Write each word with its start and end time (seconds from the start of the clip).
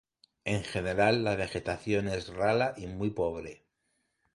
En 0.45 0.63
general, 0.63 1.23
la 1.23 1.35
vegetación 1.35 2.07
es 2.07 2.29
rala 2.29 2.73
y 2.75 2.87
muy 2.87 3.11
pobre. 3.11 3.65